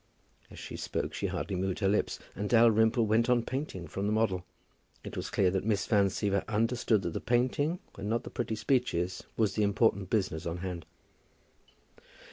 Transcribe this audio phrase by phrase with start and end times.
[0.49, 4.11] As she spoke she hardly moved her lips, and Dalrymple went on painting from the
[4.11, 4.43] model.
[5.03, 8.55] It was clear that Miss Van Siever understood that the painting, and not the pretty
[8.55, 10.87] speeches, was the important business on hand.